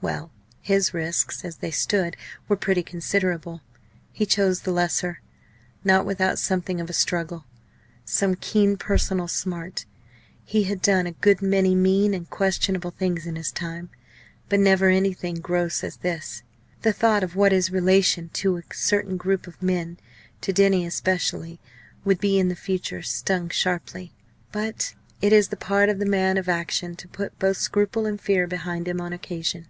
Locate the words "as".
1.46-1.56, 15.36-15.40, 15.82-15.96